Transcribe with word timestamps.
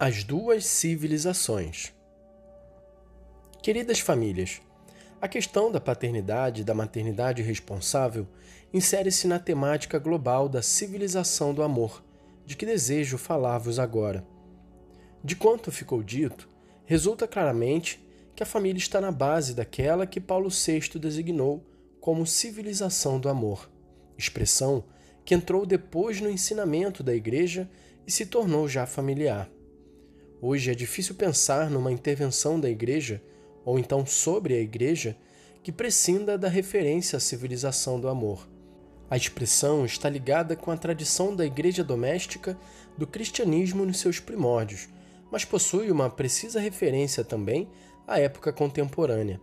As 0.00 0.22
duas 0.22 0.64
civilizações. 0.64 1.92
Queridas 3.60 3.98
famílias, 3.98 4.62
a 5.20 5.26
questão 5.26 5.72
da 5.72 5.80
paternidade 5.80 6.60
e 6.60 6.64
da 6.64 6.72
maternidade 6.72 7.42
responsável 7.42 8.24
insere-se 8.72 9.26
na 9.26 9.40
temática 9.40 9.98
global 9.98 10.48
da 10.48 10.62
civilização 10.62 11.52
do 11.52 11.64
amor, 11.64 12.04
de 12.46 12.56
que 12.56 12.64
desejo 12.64 13.18
falar-vos 13.18 13.80
agora. 13.80 14.24
De 15.24 15.34
quanto 15.34 15.72
ficou 15.72 16.00
dito, 16.00 16.48
resulta 16.84 17.26
claramente 17.26 18.00
que 18.36 18.42
a 18.44 18.46
família 18.46 18.78
está 18.78 19.00
na 19.00 19.10
base 19.10 19.52
daquela 19.52 20.06
que 20.06 20.20
Paulo 20.20 20.48
VI 20.48 20.96
designou 20.96 21.66
como 22.00 22.24
civilização 22.24 23.18
do 23.18 23.28
amor, 23.28 23.68
expressão 24.16 24.84
que 25.24 25.34
entrou 25.34 25.66
depois 25.66 26.20
no 26.20 26.30
ensinamento 26.30 27.02
da 27.02 27.16
Igreja 27.16 27.68
e 28.06 28.12
se 28.12 28.26
tornou 28.26 28.68
já 28.68 28.86
familiar. 28.86 29.50
Hoje 30.40 30.70
é 30.70 30.74
difícil 30.74 31.16
pensar 31.16 31.68
numa 31.68 31.90
intervenção 31.90 32.60
da 32.60 32.70
Igreja, 32.70 33.20
ou 33.64 33.76
então 33.76 34.06
sobre 34.06 34.54
a 34.54 34.60
Igreja, 34.60 35.16
que 35.64 35.72
prescinda 35.72 36.38
da 36.38 36.48
referência 36.48 37.16
à 37.16 37.20
civilização 37.20 37.98
do 37.98 38.06
amor. 38.06 38.48
A 39.10 39.16
expressão 39.16 39.84
está 39.84 40.08
ligada 40.08 40.54
com 40.54 40.70
a 40.70 40.76
tradição 40.76 41.34
da 41.34 41.44
Igreja 41.44 41.82
doméstica 41.82 42.56
do 42.96 43.04
cristianismo 43.04 43.84
nos 43.84 43.98
seus 43.98 44.20
primórdios, 44.20 44.88
mas 45.28 45.44
possui 45.44 45.90
uma 45.90 46.08
precisa 46.08 46.60
referência 46.60 47.24
também 47.24 47.68
à 48.06 48.20
época 48.20 48.52
contemporânea. 48.52 49.40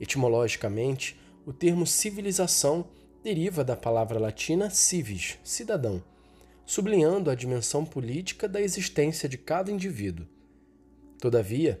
Etimologicamente, 0.00 1.20
o 1.44 1.52
termo 1.52 1.86
civilização 1.86 2.86
deriva 3.22 3.62
da 3.62 3.76
palavra 3.76 4.18
latina 4.18 4.70
civis, 4.70 5.38
cidadão 5.44 6.02
sublinhando 6.68 7.30
a 7.30 7.34
dimensão 7.34 7.82
política 7.82 8.46
da 8.46 8.60
existência 8.60 9.26
de 9.26 9.38
cada 9.38 9.72
indivíduo. 9.72 10.26
Todavia, 11.18 11.80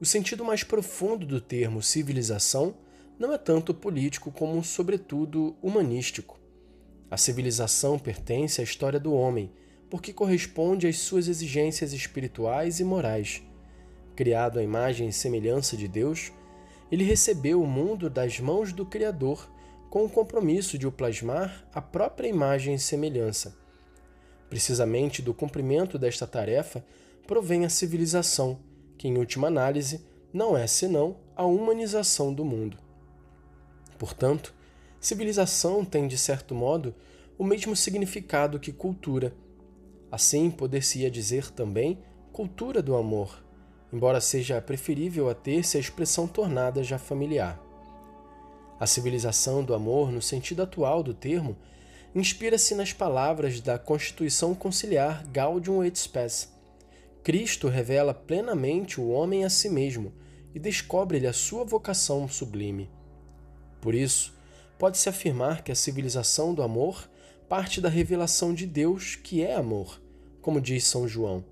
o 0.00 0.06
sentido 0.06 0.44
mais 0.44 0.62
profundo 0.62 1.26
do 1.26 1.40
termo 1.40 1.82
civilização 1.82 2.76
não 3.18 3.32
é 3.32 3.36
tanto 3.36 3.74
político 3.74 4.30
como, 4.30 4.62
sobretudo, 4.62 5.56
humanístico. 5.60 6.38
A 7.10 7.16
civilização 7.16 7.98
pertence 7.98 8.60
à 8.60 8.64
história 8.64 9.00
do 9.00 9.12
homem, 9.12 9.50
porque 9.90 10.12
corresponde 10.12 10.86
às 10.86 11.00
suas 11.00 11.26
exigências 11.26 11.92
espirituais 11.92 12.78
e 12.78 12.84
morais. 12.84 13.42
Criado 14.14 14.60
à 14.60 14.62
imagem 14.62 15.08
e 15.08 15.12
semelhança 15.12 15.76
de 15.76 15.88
Deus, 15.88 16.30
ele 16.92 17.02
recebeu 17.02 17.60
o 17.60 17.66
mundo 17.66 18.08
das 18.08 18.38
mãos 18.38 18.72
do 18.72 18.86
Criador 18.86 19.50
com 19.90 20.04
o 20.04 20.08
compromisso 20.08 20.78
de 20.78 20.86
o 20.86 20.92
plasmar 20.92 21.68
à 21.74 21.82
própria 21.82 22.28
imagem 22.28 22.74
e 22.74 22.78
semelhança 22.78 23.66
Precisamente 24.48 25.20
do 25.20 25.34
cumprimento 25.34 25.98
desta 25.98 26.26
tarefa 26.26 26.84
provém 27.26 27.64
a 27.64 27.68
civilização, 27.68 28.58
que, 28.96 29.06
em 29.06 29.18
última 29.18 29.48
análise, 29.48 30.04
não 30.32 30.56
é 30.56 30.66
senão 30.66 31.16
a 31.36 31.44
humanização 31.44 32.32
do 32.32 32.44
mundo. 32.44 32.78
Portanto, 33.98 34.54
civilização 35.00 35.84
tem, 35.84 36.06
de 36.06 36.16
certo 36.16 36.54
modo, 36.54 36.94
o 37.38 37.44
mesmo 37.44 37.76
significado 37.76 38.58
que 38.58 38.72
cultura. 38.72 39.34
Assim, 40.10 40.50
poder-se-ia 40.50 41.10
dizer 41.10 41.50
também 41.50 41.98
cultura 42.32 42.80
do 42.82 42.96
amor, 42.96 43.44
embora 43.92 44.20
seja 44.20 44.60
preferível 44.60 45.28
a 45.28 45.34
ter-se 45.34 45.76
a 45.76 45.80
expressão 45.80 46.26
tornada 46.26 46.82
já 46.82 46.98
familiar. 46.98 47.60
A 48.80 48.86
civilização 48.86 49.62
do 49.62 49.74
amor, 49.74 50.12
no 50.12 50.22
sentido 50.22 50.62
atual 50.62 51.02
do 51.02 51.12
termo, 51.12 51.56
inspira-se 52.14 52.74
nas 52.74 52.92
palavras 52.92 53.60
da 53.60 53.78
Constituição 53.78 54.54
Conciliar 54.54 55.26
Gaudium 55.30 55.84
et 55.84 55.96
Spes. 55.96 56.52
Cristo 57.22 57.68
revela 57.68 58.14
plenamente 58.14 59.00
o 59.00 59.08
homem 59.08 59.44
a 59.44 59.50
si 59.50 59.68
mesmo 59.68 60.12
e 60.54 60.58
descobre-lhe 60.58 61.26
a 61.26 61.32
sua 61.32 61.64
vocação 61.64 62.26
sublime. 62.26 62.90
Por 63.80 63.94
isso, 63.94 64.34
pode-se 64.78 65.08
afirmar 65.08 65.62
que 65.62 65.70
a 65.70 65.74
civilização 65.74 66.54
do 66.54 66.62
amor 66.62 67.08
parte 67.48 67.80
da 67.80 67.88
revelação 67.88 68.52
de 68.52 68.66
Deus, 68.66 69.14
que 69.14 69.42
é 69.42 69.54
amor, 69.54 70.00
como 70.40 70.60
diz 70.60 70.84
São 70.84 71.08
João, 71.08 71.44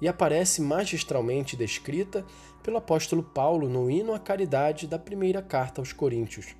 e 0.00 0.08
aparece 0.08 0.60
magistralmente 0.60 1.56
descrita 1.56 2.24
pelo 2.62 2.76
apóstolo 2.76 3.22
Paulo 3.22 3.68
no 3.68 3.90
hino 3.90 4.12
à 4.12 4.18
caridade 4.18 4.86
da 4.86 4.98
primeira 4.98 5.40
carta 5.40 5.80
aos 5.80 5.92
Coríntios. 5.92 6.54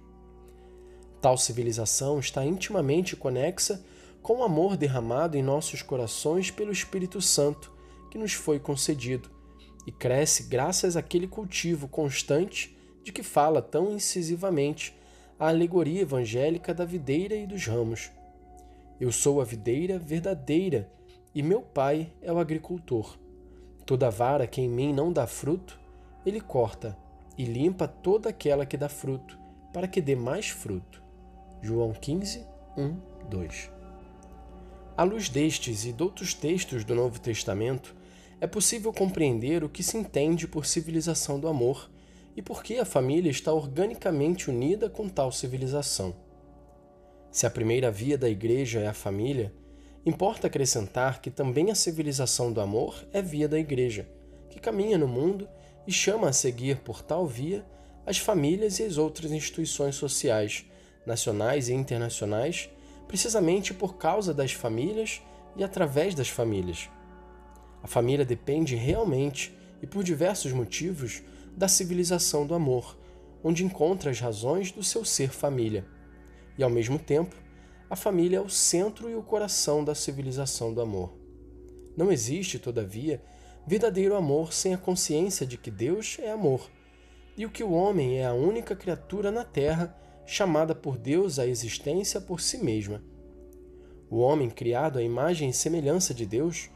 Tal 1.26 1.36
civilização 1.36 2.20
está 2.20 2.46
intimamente 2.46 3.16
conexa 3.16 3.84
com 4.22 4.34
o 4.34 4.42
amor 4.44 4.76
derramado 4.76 5.36
em 5.36 5.42
nossos 5.42 5.82
corações 5.82 6.52
pelo 6.52 6.70
Espírito 6.70 7.20
Santo 7.20 7.72
que 8.12 8.16
nos 8.16 8.32
foi 8.32 8.60
concedido 8.60 9.28
e 9.84 9.90
cresce 9.90 10.44
graças 10.44 10.96
àquele 10.96 11.26
cultivo 11.26 11.88
constante 11.88 12.78
de 13.02 13.10
que 13.10 13.24
fala 13.24 13.60
tão 13.60 13.92
incisivamente 13.92 14.96
a 15.36 15.48
alegoria 15.48 16.02
evangélica 16.02 16.72
da 16.72 16.84
videira 16.84 17.34
e 17.34 17.44
dos 17.44 17.66
ramos. 17.66 18.08
Eu 19.00 19.10
sou 19.10 19.40
a 19.40 19.44
videira 19.44 19.98
verdadeira 19.98 20.88
e 21.34 21.42
meu 21.42 21.60
pai 21.60 22.08
é 22.22 22.32
o 22.32 22.38
agricultor. 22.38 23.18
Toda 23.84 24.12
vara 24.12 24.46
que 24.46 24.60
em 24.60 24.68
mim 24.68 24.92
não 24.92 25.12
dá 25.12 25.26
fruto, 25.26 25.76
ele 26.24 26.40
corta 26.40 26.96
e 27.36 27.44
limpa 27.44 27.88
toda 27.88 28.28
aquela 28.28 28.64
que 28.64 28.76
dá 28.76 28.88
fruto, 28.88 29.36
para 29.72 29.88
que 29.88 30.00
dê 30.00 30.14
mais 30.14 30.50
fruto. 30.50 31.04
João 31.66 31.92
15, 31.92 32.46
1, 32.76 32.96
2. 33.28 33.72
À 34.96 35.02
luz 35.02 35.28
destes 35.28 35.84
e 35.84 35.92
de 35.92 36.00
outros 36.00 36.32
textos 36.32 36.84
do 36.84 36.94
Novo 36.94 37.18
Testamento, 37.18 37.92
é 38.40 38.46
possível 38.46 38.92
compreender 38.92 39.64
o 39.64 39.68
que 39.68 39.82
se 39.82 39.96
entende 39.96 40.46
por 40.46 40.64
civilização 40.64 41.40
do 41.40 41.48
amor 41.48 41.90
e 42.36 42.40
por 42.40 42.62
que 42.62 42.78
a 42.78 42.84
família 42.84 43.32
está 43.32 43.52
organicamente 43.52 44.48
unida 44.48 44.88
com 44.88 45.08
tal 45.08 45.32
civilização. 45.32 46.14
Se 47.32 47.48
a 47.48 47.50
primeira 47.50 47.90
via 47.90 48.16
da 48.16 48.30
Igreja 48.30 48.78
é 48.78 48.86
a 48.86 48.94
família, 48.94 49.52
importa 50.04 50.46
acrescentar 50.46 51.20
que 51.20 51.32
também 51.32 51.72
a 51.72 51.74
civilização 51.74 52.52
do 52.52 52.60
amor 52.60 53.04
é 53.12 53.20
via 53.20 53.48
da 53.48 53.58
Igreja, 53.58 54.08
que 54.48 54.60
caminha 54.60 54.96
no 54.96 55.08
mundo 55.08 55.48
e 55.84 55.90
chama 55.90 56.28
a 56.28 56.32
seguir 56.32 56.76
por 56.76 57.02
tal 57.02 57.26
via 57.26 57.66
as 58.06 58.18
famílias 58.18 58.78
e 58.78 58.84
as 58.84 58.98
outras 58.98 59.32
instituições 59.32 59.96
sociais 59.96 60.64
nacionais 61.06 61.68
e 61.68 61.72
internacionais, 61.72 62.68
precisamente 63.06 63.72
por 63.72 63.96
causa 63.96 64.34
das 64.34 64.52
famílias 64.52 65.22
e 65.56 65.62
através 65.62 66.14
das 66.14 66.28
famílias. 66.28 66.90
A 67.82 67.86
família 67.86 68.24
depende 68.24 68.74
realmente 68.74 69.56
e 69.80 69.86
por 69.86 70.02
diversos 70.02 70.52
motivos 70.52 71.22
da 71.56 71.68
civilização 71.68 72.46
do 72.46 72.54
amor, 72.54 72.98
onde 73.42 73.64
encontra 73.64 74.10
as 74.10 74.18
razões 74.18 74.72
do 74.72 74.82
seu 74.82 75.04
ser 75.04 75.30
família. 75.30 75.86
E 76.58 76.64
ao 76.64 76.70
mesmo 76.70 76.98
tempo, 76.98 77.36
a 77.88 77.94
família 77.94 78.38
é 78.38 78.40
o 78.40 78.50
centro 78.50 79.08
e 79.08 79.14
o 79.14 79.22
coração 79.22 79.84
da 79.84 79.94
civilização 79.94 80.74
do 80.74 80.80
amor. 80.80 81.14
Não 81.96 82.10
existe, 82.10 82.58
todavia, 82.58 83.22
verdadeiro 83.66 84.16
amor 84.16 84.52
sem 84.52 84.74
a 84.74 84.78
consciência 84.78 85.46
de 85.46 85.56
que 85.56 85.70
Deus 85.70 86.18
é 86.20 86.30
amor 86.30 86.68
e 87.36 87.44
o 87.44 87.50
que 87.50 87.62
o 87.62 87.72
homem 87.72 88.18
é 88.18 88.26
a 88.26 88.32
única 88.32 88.74
criatura 88.74 89.30
na 89.30 89.44
terra 89.44 89.96
chamada 90.26 90.74
por 90.74 90.98
Deus 90.98 91.38
à 91.38 91.46
existência 91.46 92.20
por 92.20 92.40
si 92.40 92.58
mesma. 92.58 93.02
O 94.10 94.18
homem, 94.18 94.50
criado 94.50 94.98
à 94.98 95.02
imagem 95.02 95.50
e 95.50 95.54
semelhança 95.54 96.12
de 96.12 96.26
Deus, 96.26 96.68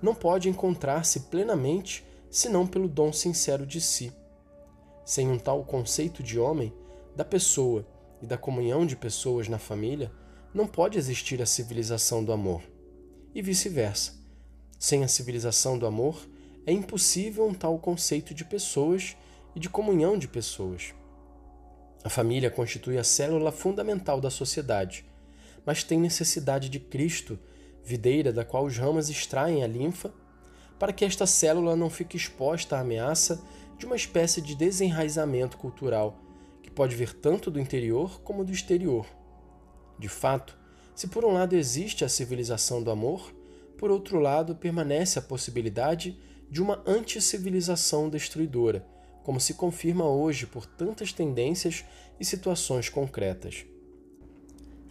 não 0.00 0.14
pode 0.14 0.48
encontrar-se 0.48 1.20
plenamente 1.20 2.04
senão 2.30 2.66
pelo 2.66 2.88
dom 2.88 3.12
sincero 3.12 3.66
de 3.66 3.80
si. 3.80 4.12
Sem 5.04 5.28
um 5.28 5.38
tal 5.38 5.64
conceito 5.64 6.22
de 6.22 6.38
homem, 6.38 6.72
da 7.16 7.24
pessoa 7.24 7.86
e 8.22 8.26
da 8.26 8.36
comunhão 8.36 8.86
de 8.86 8.94
pessoas 8.94 9.48
na 9.48 9.58
família, 9.58 10.12
não 10.52 10.66
pode 10.66 10.98
existir 10.98 11.40
a 11.42 11.46
civilização 11.46 12.22
do 12.22 12.32
amor. 12.32 12.62
E 13.34 13.42
vice-versa. 13.42 14.14
Sem 14.78 15.02
a 15.02 15.08
civilização 15.08 15.78
do 15.78 15.86
amor, 15.86 16.28
é 16.66 16.72
impossível 16.72 17.46
um 17.46 17.54
tal 17.54 17.78
conceito 17.78 18.34
de 18.34 18.44
pessoas 18.44 19.16
e 19.54 19.60
de 19.60 19.68
comunhão 19.68 20.18
de 20.18 20.28
pessoas. 20.28 20.94
A 22.04 22.08
família 22.08 22.50
constitui 22.50 22.96
a 22.96 23.04
célula 23.04 23.50
fundamental 23.50 24.20
da 24.20 24.30
sociedade, 24.30 25.04
mas 25.66 25.82
tem 25.82 25.98
necessidade 25.98 26.68
de 26.68 26.78
Cristo, 26.78 27.38
videira 27.84 28.32
da 28.32 28.44
qual 28.44 28.64
os 28.64 28.76
ramos 28.76 29.10
extraem 29.10 29.64
a 29.64 29.66
linfa, 29.66 30.12
para 30.78 30.92
que 30.92 31.04
esta 31.04 31.26
célula 31.26 31.74
não 31.74 31.90
fique 31.90 32.16
exposta 32.16 32.76
à 32.76 32.80
ameaça 32.80 33.42
de 33.76 33.84
uma 33.84 33.96
espécie 33.96 34.40
de 34.40 34.54
desenraizamento 34.54 35.56
cultural, 35.56 36.20
que 36.62 36.70
pode 36.70 36.94
vir 36.94 37.12
tanto 37.12 37.50
do 37.50 37.58
interior 37.58 38.20
como 38.22 38.44
do 38.44 38.52
exterior. 38.52 39.06
De 39.98 40.08
fato, 40.08 40.56
se 40.94 41.08
por 41.08 41.24
um 41.24 41.32
lado 41.32 41.56
existe 41.56 42.04
a 42.04 42.08
civilização 42.08 42.80
do 42.80 42.92
amor, 42.92 43.34
por 43.76 43.90
outro 43.90 44.20
lado 44.20 44.54
permanece 44.54 45.18
a 45.18 45.22
possibilidade 45.22 46.16
de 46.48 46.62
uma 46.62 46.82
anticivilização 46.86 48.08
destruidora 48.08 48.86
como 49.28 49.38
se 49.38 49.52
confirma 49.52 50.08
hoje 50.08 50.46
por 50.46 50.64
tantas 50.64 51.12
tendências 51.12 51.84
e 52.18 52.24
situações 52.24 52.88
concretas. 52.88 53.66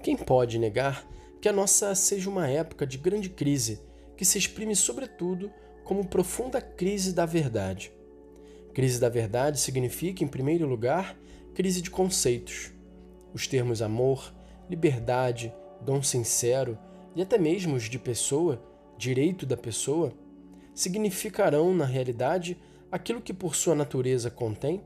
Quem 0.04 0.16
pode 0.16 0.60
negar 0.60 1.10
que 1.42 1.50
a 1.50 1.52
nossa 1.52 1.96
seja 1.96 2.30
uma 2.30 2.48
época 2.48 2.86
de 2.86 3.00
grande 3.00 3.30
crise 3.30 3.82
que 4.16 4.24
se 4.24 4.38
exprime, 4.38 4.76
sobretudo, 4.76 5.52
como 5.84 6.06
profunda 6.06 6.62
crise 6.62 7.14
da 7.14 7.26
verdade. 7.26 7.92
Crise 8.76 9.00
da 9.00 9.10
verdade 9.10 9.60
significa, 9.60 10.24
em 10.24 10.28
primeiro 10.28 10.68
lugar, 10.68 11.18
crise 11.56 11.82
de 11.82 11.90
conceitos. 11.90 12.72
Os 13.34 13.48
termos 13.48 13.82
amor, 13.82 14.32
liberdade, 14.70 15.52
dom 15.82 16.04
sincero 16.04 16.78
e 17.16 17.24
até 17.24 17.40
mesmo 17.40 17.76
os 17.76 17.90
de 17.90 17.98
pessoa, 17.98 18.64
direito 19.00 19.48
da 19.48 19.58
pessoa, 19.58 20.14
significarão, 20.76 21.74
na 21.74 21.86
realidade, 21.86 22.56
aquilo 22.92 23.22
que 23.22 23.34
por 23.34 23.56
sua 23.56 23.76
natureza 23.76 24.30
contém? 24.30 24.82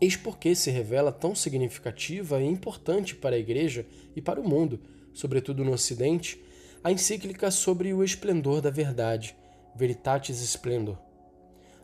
Eis 0.00 0.16
porque 0.16 0.54
se 0.54 0.70
revela 0.70 1.10
tão 1.10 1.34
significativa 1.34 2.40
e 2.40 2.46
importante 2.46 3.16
para 3.16 3.36
a 3.36 3.38
Igreja 3.38 3.86
e 4.14 4.22
para 4.22 4.40
o 4.40 4.48
mundo, 4.48 4.80
sobretudo 5.12 5.64
no 5.64 5.72
Ocidente, 5.72 6.40
a 6.82 6.92
encíclica 6.92 7.50
sobre 7.50 7.92
o 7.92 8.04
esplendor 8.04 8.60
da 8.60 8.70
verdade, 8.70 9.36
Veritatis 9.74 10.40
Splendor. 10.40 10.96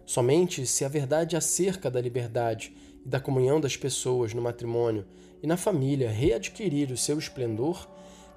Somente 0.06 0.66
se 0.66 0.84
a 0.84 0.88
verdade 0.88 1.36
acerca 1.36 1.90
da 1.90 2.00
liberdade 2.00 2.72
e 3.04 3.08
da 3.08 3.20
comunhão 3.20 3.60
das 3.60 3.76
pessoas 3.76 4.32
no 4.32 4.42
matrimônio 4.42 5.06
e 5.42 5.46
na 5.46 5.56
família 5.56 6.10
readquirir 6.10 6.92
o 6.92 6.96
seu 6.96 7.18
esplendor, 7.18 7.88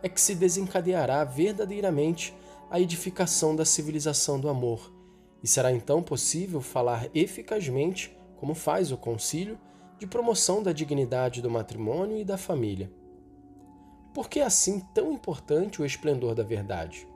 é 0.02 0.10
que 0.10 0.20
se 0.20 0.36
desencadeará 0.36 1.24
verdadeiramente 1.24 2.34
a 2.70 2.80
edificação 2.80 3.56
da 3.56 3.66
civilização 3.66 4.40
do 4.40 4.50
amor, 4.50 4.92
e 5.44 5.48
será 5.48 5.72
então 5.72 6.02
possível 6.02 6.62
falar 6.62 7.10
eficazmente, 7.14 8.16
como 8.38 8.54
faz 8.54 8.92
o 8.92 8.98
concílio, 8.98 9.58
de 10.00 10.06
promoção 10.06 10.62
da 10.62 10.72
dignidade 10.72 11.42
do 11.42 11.50
matrimônio 11.50 12.18
e 12.18 12.24
da 12.24 12.38
família. 12.38 12.92
Por 14.14 14.30
que 14.30 14.40
é 14.40 14.46
assim 14.46 14.80
tão 14.94 15.12
importante 15.12 15.82
o 15.82 15.86
esplendor 15.86 16.36
da 16.36 16.44
verdade? 16.44 17.08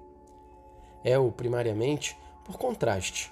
É-o, 1.03 1.31
primariamente, 1.31 2.17
por 2.45 2.57
contraste. 2.57 3.31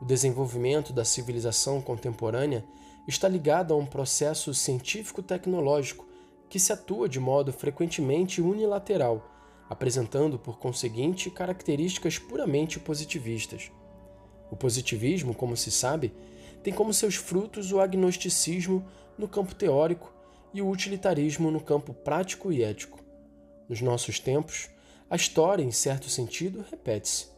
O 0.00 0.04
desenvolvimento 0.04 0.92
da 0.92 1.04
civilização 1.04 1.80
contemporânea 1.80 2.64
está 3.06 3.28
ligado 3.28 3.74
a 3.74 3.76
um 3.76 3.86
processo 3.86 4.54
científico-tecnológico 4.54 6.06
que 6.48 6.58
se 6.58 6.72
atua 6.72 7.08
de 7.08 7.20
modo 7.20 7.52
frequentemente 7.52 8.40
unilateral, 8.40 9.28
apresentando, 9.68 10.38
por 10.38 10.58
conseguinte, 10.58 11.30
características 11.30 12.18
puramente 12.18 12.80
positivistas. 12.80 13.70
O 14.50 14.56
positivismo, 14.56 15.34
como 15.34 15.56
se 15.56 15.70
sabe, 15.70 16.12
tem 16.62 16.72
como 16.72 16.92
seus 16.92 17.14
frutos 17.14 17.72
o 17.72 17.80
agnosticismo 17.80 18.84
no 19.16 19.28
campo 19.28 19.54
teórico 19.54 20.12
e 20.52 20.60
o 20.60 20.68
utilitarismo 20.68 21.50
no 21.50 21.60
campo 21.60 21.94
prático 21.94 22.52
e 22.52 22.62
ético. 22.62 22.98
Nos 23.68 23.80
nossos 23.80 24.18
tempos, 24.18 24.68
a 25.08 25.16
história, 25.16 25.62
em 25.62 25.70
certo 25.70 26.08
sentido, 26.08 26.64
repete-se. 26.70 27.28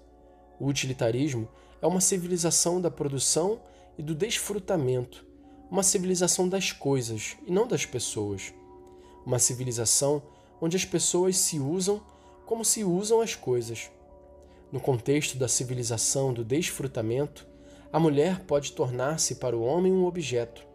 O 0.58 0.66
utilitarismo 0.66 1.48
é 1.80 1.86
uma 1.86 2.00
civilização 2.00 2.80
da 2.80 2.90
produção 2.90 3.60
e 3.98 4.02
do 4.02 4.14
desfrutamento, 4.14 5.26
uma 5.70 5.82
civilização 5.82 6.48
das 6.48 6.72
coisas 6.72 7.36
e 7.46 7.52
não 7.52 7.66
das 7.66 7.84
pessoas. 7.84 8.52
Uma 9.26 9.38
civilização 9.38 10.22
onde 10.60 10.76
as 10.76 10.84
pessoas 10.84 11.36
se 11.36 11.58
usam 11.58 12.02
como 12.46 12.64
se 12.64 12.84
usam 12.84 13.20
as 13.20 13.34
coisas. 13.34 13.90
No 14.72 14.80
contexto 14.80 15.36
da 15.36 15.46
civilização 15.48 16.32
do 16.32 16.42
desfrutamento, 16.42 17.46
a 17.92 18.00
mulher 18.00 18.40
pode 18.46 18.72
tornar-se 18.72 19.34
para 19.34 19.54
o 19.54 19.62
homem 19.62 19.92
um 19.92 20.06
objeto, 20.06 20.66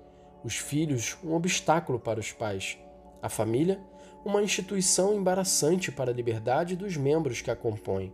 os 0.44 0.56
filhos 0.56 1.18
um 1.24 1.34
obstáculo 1.34 2.00
para 2.00 2.20
os 2.20 2.32
pais, 2.32 2.78
a 3.24 3.28
família 3.28 3.82
uma 4.24 4.44
instituição 4.44 5.16
embaraçante 5.16 5.92
para 5.92 6.12
a 6.12 6.14
liberdade 6.14 6.76
dos 6.76 6.96
membros 6.98 7.42
que 7.42 7.50
a 7.50 7.56
compõem. 7.56 8.14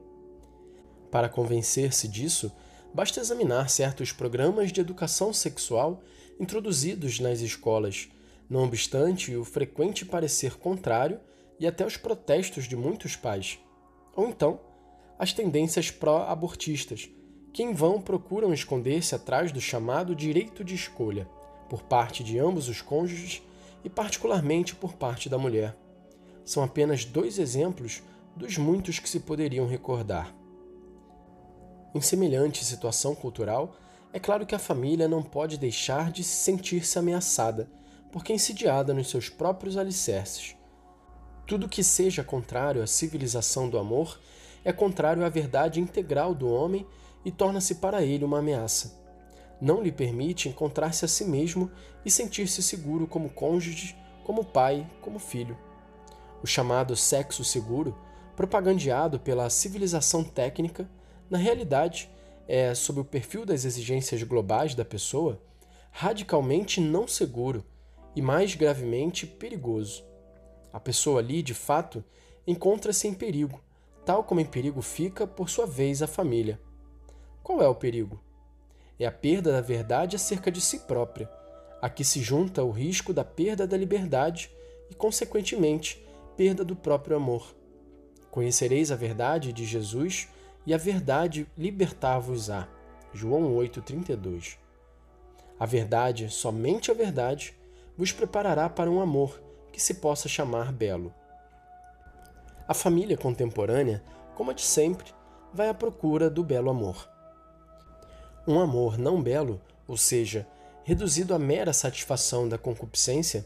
Para 1.12 1.28
convencer-se 1.28 2.08
disso, 2.08 2.52
basta 2.94 3.20
examinar 3.20 3.70
certos 3.70 4.12
programas 4.12 4.72
de 4.72 4.80
educação 4.80 5.34
sexual 5.34 6.02
introduzidos 6.40 7.20
nas 7.20 7.42
escolas, 7.42 8.10
não 8.50 8.64
obstante 8.64 9.36
o 9.36 9.44
frequente 9.44 10.06
parecer 10.06 10.56
contrário 10.56 11.20
e 11.60 11.68
até 11.68 11.86
os 11.86 11.98
protestos 11.98 12.68
de 12.68 12.76
muitos 12.76 13.16
pais. 13.16 13.60
Ou 14.16 14.30
então, 14.30 14.60
as 15.18 15.34
tendências 15.34 15.92
pró-abortistas, 15.92 17.10
que 17.52 17.64
em 17.64 17.74
vão 17.74 18.02
procuram 18.02 18.54
esconder-se 18.54 19.14
atrás 19.14 19.52
do 19.52 19.62
chamado 19.62 20.16
direito 20.16 20.64
de 20.64 20.74
escolha, 20.74 21.28
por 21.70 21.84
parte 21.84 22.24
de 22.24 22.40
ambos 22.40 22.68
os 22.68 22.82
cônjuges 22.82 23.42
e, 23.84 23.90
particularmente, 23.90 24.76
por 24.76 24.94
parte 24.94 25.30
da 25.30 25.38
mulher. 25.38 25.76
São 26.44 26.64
apenas 26.64 27.06
dois 27.06 27.38
exemplos 27.38 28.02
dos 28.36 28.58
muitos 28.58 29.00
que 29.00 29.08
se 29.08 29.20
poderiam 29.20 29.68
recordar. 29.68 30.34
Em 31.94 32.02
semelhante 32.02 32.66
situação 32.66 33.14
cultural, 33.14 33.76
é 34.12 34.20
claro 34.20 34.46
que 34.46 34.56
a 34.56 34.60
família 34.60 35.08
não 35.08 35.22
pode 35.22 35.58
deixar 35.58 36.12
de 36.12 36.24
sentir-se 36.24 36.98
ameaçada, 36.98 37.70
porque 38.12 38.34
insidiada 38.34 38.94
nos 38.94 39.10
seus 39.10 39.30
próprios 39.30 39.78
alicerces. 39.78 40.56
Tudo 41.46 41.70
que 41.70 41.84
seja 41.84 42.24
contrário 42.24 42.82
à 42.82 42.88
civilização 42.88 43.70
do 43.70 43.78
amor 43.78 44.20
é 44.64 44.72
contrário 44.72 45.26
à 45.26 45.30
verdade 45.30 45.80
integral 45.80 46.34
do 46.34 46.48
homem 46.48 46.86
e 47.26 47.32
torna-se 47.32 47.76
para 47.76 48.04
ele 48.04 48.26
uma 48.26 48.40
ameaça. 48.40 49.02
Não 49.60 49.82
lhe 49.82 49.92
permite 49.92 50.50
encontrar-se 50.50 51.06
a 51.06 51.08
si 51.08 51.26
mesmo 51.26 51.72
e 52.06 52.12
sentir-se 52.12 52.62
seguro 52.62 53.08
como 53.08 53.30
cônjuge, 53.30 53.96
como 54.24 54.44
pai, 54.44 54.90
como 55.02 55.20
filho. 55.20 55.58
O 56.42 56.48
chamado 56.48 56.96
sexo 56.96 57.44
seguro, 57.44 57.98
propagandeado 58.36 59.20
pela 59.20 59.50
civilização 59.50 60.24
técnica, 60.24 60.90
na 61.30 61.38
realidade 61.38 62.10
é, 62.48 62.74
sob 62.76 63.00
o 63.00 63.06
perfil 63.06 63.46
das 63.46 63.64
exigências 63.64 64.22
globais 64.24 64.76
da 64.76 64.84
pessoa, 64.84 65.42
radicalmente 65.92 66.82
não 66.82 67.08
seguro 67.08 67.64
e, 68.16 68.22
mais 68.22 68.56
gravemente, 68.56 69.26
perigoso. 69.26 70.04
A 70.72 70.80
pessoa 70.80 71.20
ali, 71.20 71.42
de 71.42 71.54
fato, 71.54 72.04
encontra-se 72.46 73.08
em 73.08 73.14
perigo, 73.14 73.62
tal 74.06 74.24
como 74.24 74.40
em 74.40 74.46
perigo 74.46 74.82
fica, 74.82 75.26
por 75.26 75.50
sua 75.50 75.66
vez, 75.66 76.02
a 76.02 76.08
família. 76.08 76.60
Qual 77.42 77.62
é 77.62 77.68
o 77.68 77.76
perigo? 77.76 78.20
É 79.00 79.06
a 79.06 79.12
perda 79.12 79.52
da 79.52 79.62
verdade 79.62 80.16
acerca 80.16 80.52
de 80.52 80.62
si 80.62 80.80
própria, 80.80 81.30
a 81.82 81.90
que 81.90 82.04
se 82.04 82.22
junta 82.22 82.64
o 82.64 82.72
risco 82.72 83.14
da 83.14 83.24
perda 83.24 83.68
da 83.68 83.76
liberdade 83.76 84.52
e, 84.90 84.96
consequentemente, 84.96 86.04
perda 86.38 86.64
do 86.64 86.76
próprio 86.76 87.18
amor. 87.18 87.56
Conhecereis 88.32 88.92
a 88.92 88.96
verdade 88.96 89.52
de 89.52 89.66
Jesus 89.66 90.28
e 90.66 90.74
a 90.74 90.78
verdade 90.78 91.48
libertar-vos-á. 91.58 92.68
João 93.14 93.56
8:32. 93.56 94.58
A 95.60 95.66
verdade, 95.66 96.30
somente 96.30 96.90
a 96.90 96.94
verdade, 96.94 97.54
vos 97.98 98.12
preparará 98.12 98.70
para 98.70 98.90
um 98.90 99.00
amor 99.00 99.40
que 99.72 99.82
se 99.82 99.96
possa 99.96 100.28
chamar 100.28 100.72
belo. 100.72 101.14
A 102.66 102.74
família 102.74 103.18
contemporânea, 103.18 104.02
como 104.36 104.52
a 104.52 104.54
de 104.54 104.62
sempre, 104.62 105.14
vai 105.54 105.68
à 105.68 105.74
procura 105.74 106.30
do 106.30 106.44
belo 106.44 106.70
amor. 106.70 107.10
Um 108.48 108.58
amor 108.58 108.98
não 108.98 109.22
belo, 109.22 109.60
ou 109.86 109.98
seja, 109.98 110.48
reduzido 110.86 111.34
à 111.34 111.40
mera 111.40 111.74
satisfação 111.74 112.48
da 112.48 112.58
concupiscência, 112.58 113.46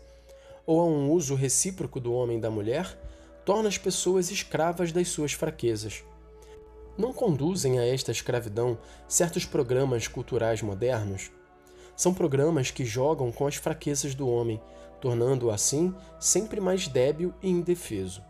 ou 0.68 0.80
a 0.80 0.86
um 0.86 1.12
uso 1.12 1.34
recíproco 1.34 2.00
do 2.00 2.14
homem 2.14 2.38
e 2.38 2.42
da 2.42 2.52
mulher, 2.52 2.96
torna 3.44 3.68
as 3.70 3.78
pessoas 3.78 4.30
escravas 4.30 4.92
das 4.92 5.08
suas 5.08 5.34
fraquezas. 5.34 6.04
Não 6.96 7.12
conduzem 7.12 7.80
a 7.80 7.86
esta 7.86 8.12
escravidão 8.12 8.78
certos 9.08 9.46
programas 9.46 10.08
culturais 10.08 10.62
modernos? 10.62 11.32
São 11.96 12.14
programas 12.14 12.70
que 12.70 12.86
jogam 12.86 13.32
com 13.32 13.48
as 13.48 13.56
fraquezas 13.56 14.14
do 14.14 14.30
homem, 14.30 14.62
tornando-o 15.02 15.50
assim 15.50 15.94
sempre 16.20 16.60
mais 16.60 16.88
débil 16.88 17.34
e 17.42 17.50
indefeso. 17.50 18.22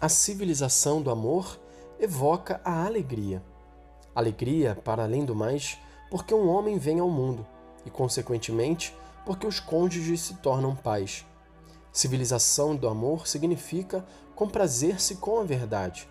A 0.00 0.08
civilização 0.08 1.02
do 1.02 1.10
amor 1.10 1.60
evoca 1.98 2.58
a 2.64 2.86
alegria. 2.86 3.42
Alegria, 4.14 4.74
para 4.82 5.02
além 5.02 5.26
do 5.26 5.34
mais, 5.34 5.76
porque 6.10 6.32
um 6.32 6.48
homem 6.48 6.78
vem 6.78 7.00
ao 7.00 7.10
mundo 7.10 7.46
e, 7.84 7.90
consequentemente, 7.90 8.96
porque 9.26 9.46
os 9.46 9.60
cônjuges 9.60 10.22
se 10.22 10.34
tornam 10.36 10.74
pais. 10.74 11.26
Civilização 11.92 12.74
do 12.74 12.88
amor 12.88 13.26
significa 13.26 14.02
comprazer-se 14.34 15.16
com 15.16 15.38
a 15.38 15.44
verdade. 15.44 16.08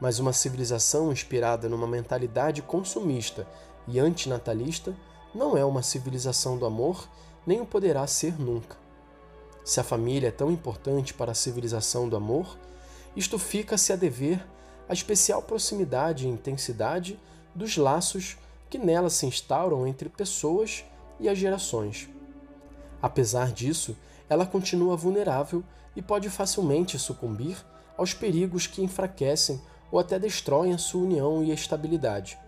Mas 0.00 0.18
uma 0.18 0.32
civilização 0.32 1.12
inspirada 1.12 1.68
numa 1.68 1.86
mentalidade 1.86 2.62
consumista 2.62 3.46
e 3.86 3.98
antinatalista 3.98 4.96
não 5.34 5.58
é 5.58 5.64
uma 5.64 5.82
civilização 5.82 6.56
do 6.56 6.64
amor, 6.64 7.06
nem 7.46 7.60
o 7.60 7.66
poderá 7.66 8.06
ser 8.06 8.40
nunca. 8.40 8.78
Se 9.62 9.78
a 9.78 9.84
família 9.84 10.28
é 10.28 10.32
tão 10.32 10.50
importante 10.50 11.12
para 11.12 11.32
a 11.32 11.34
civilização 11.34 12.08
do 12.08 12.16
amor, 12.16 12.56
isto 13.16 13.38
fica-se 13.38 13.92
a 13.92 13.96
dever 13.96 14.44
a 14.88 14.92
especial 14.92 15.42
proximidade 15.42 16.26
e 16.26 16.30
intensidade 16.30 17.18
dos 17.54 17.76
laços 17.76 18.36
que 18.68 18.78
nela 18.78 19.10
se 19.10 19.26
instauram 19.26 19.86
entre 19.86 20.08
pessoas 20.08 20.84
e 21.18 21.28
as 21.28 21.38
gerações. 21.38 22.08
Apesar 23.02 23.52
disso, 23.52 23.96
ela 24.28 24.46
continua 24.46 24.96
vulnerável 24.96 25.64
e 25.96 26.02
pode 26.02 26.30
facilmente 26.30 26.98
sucumbir 26.98 27.56
aos 27.96 28.14
perigos 28.14 28.66
que 28.66 28.82
enfraquecem 28.82 29.60
ou 29.90 29.98
até 29.98 30.18
destroem 30.18 30.72
a 30.72 30.78
sua 30.78 31.02
união 31.02 31.42
e 31.42 31.50
estabilidade. 31.50 32.38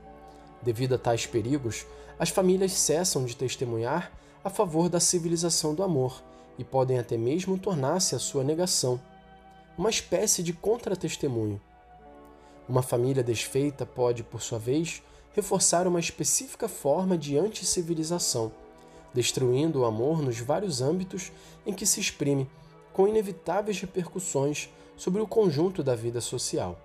Devido 0.63 0.95
a 0.95 0.99
tais 0.99 1.27
perigos, 1.27 1.85
as 2.19 2.29
famílias 2.29 2.73
cessam 2.73 3.25
de 3.25 3.37
testemunhar 3.37 4.13
a 4.45 4.51
favor 4.51 4.89
da 4.89 5.01
civilização 5.01 5.75
do 5.75 5.83
amor 5.83 6.23
e 6.57 6.65
podem 6.65 6.99
até 6.99 7.17
mesmo 7.17 7.59
tornar-se 7.59 8.15
a 8.15 8.19
sua 8.19 8.45
negação, 8.45 9.01
uma 9.77 9.91
espécie 9.91 10.43
de 10.43 10.53
contra-testemunho. 10.53 11.61
Uma 12.69 12.83
família 12.83 13.23
desfeita 13.23 13.85
pode, 13.85 14.23
por 14.23 14.43
sua 14.43 14.59
vez, 14.59 15.03
reforçar 15.35 15.87
uma 15.87 16.01
específica 16.01 16.69
forma 16.69 17.17
de 17.17 17.39
anticivilização, 17.39 18.53
destruindo 19.13 19.81
o 19.81 19.85
amor 19.85 20.23
nos 20.23 20.39
vários 20.39 20.81
âmbitos 20.81 21.33
em 21.67 21.73
que 21.73 21.87
se 21.87 22.01
exprime, 22.01 22.49
com 22.93 23.09
inevitáveis 23.09 23.81
repercussões 23.81 24.69
sobre 24.97 25.21
o 25.21 25.27
conjunto 25.27 25.83
da 25.83 25.95
vida 25.95 26.21
social. 26.21 26.79